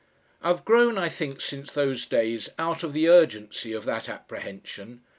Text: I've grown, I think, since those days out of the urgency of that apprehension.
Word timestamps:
I've 0.41 0.65
grown, 0.65 0.97
I 0.97 1.09
think, 1.09 1.41
since 1.41 1.71
those 1.71 2.07
days 2.07 2.49
out 2.57 2.81
of 2.81 2.91
the 2.93 3.07
urgency 3.07 3.71
of 3.71 3.85
that 3.85 4.09
apprehension. 4.09 5.01